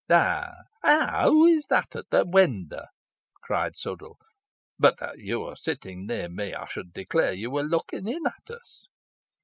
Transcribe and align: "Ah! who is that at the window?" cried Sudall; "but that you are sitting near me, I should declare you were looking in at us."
"Ah! 0.09 1.25
who 1.27 1.45
is 1.45 1.67
that 1.67 1.95
at 1.95 2.09
the 2.09 2.25
window?" 2.25 2.85
cried 3.43 3.75
Sudall; 3.77 4.17
"but 4.79 4.97
that 4.97 5.19
you 5.19 5.43
are 5.43 5.55
sitting 5.55 6.07
near 6.07 6.27
me, 6.27 6.55
I 6.55 6.65
should 6.65 6.91
declare 6.91 7.33
you 7.33 7.51
were 7.51 7.61
looking 7.61 8.07
in 8.07 8.25
at 8.25 8.49
us." 8.51 8.87